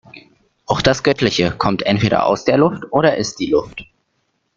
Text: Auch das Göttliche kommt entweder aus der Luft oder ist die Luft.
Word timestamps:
Auch 0.65 0.81
das 0.81 1.03
Göttliche 1.03 1.51
kommt 1.51 1.83
entweder 1.83 2.25
aus 2.25 2.43
der 2.43 2.57
Luft 2.57 2.85
oder 2.91 3.17
ist 3.17 3.35
die 3.39 3.51
Luft. 3.51 3.85